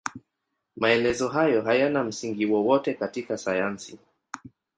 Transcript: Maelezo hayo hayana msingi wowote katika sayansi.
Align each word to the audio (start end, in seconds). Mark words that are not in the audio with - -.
Maelezo 0.75 1.27
hayo 1.29 1.61
hayana 1.61 2.03
msingi 2.03 2.45
wowote 2.45 2.93
katika 2.93 3.37
sayansi. 3.37 3.99